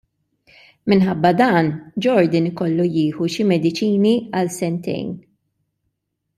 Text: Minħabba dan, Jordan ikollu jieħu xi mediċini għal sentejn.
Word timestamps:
Minħabba 0.93 1.31
dan, 1.41 1.69
Jordan 2.07 2.49
ikollu 2.53 2.89
jieħu 2.97 3.29
xi 3.35 3.47
mediċini 3.53 4.17
għal 4.41 4.53
sentejn. 4.59 5.17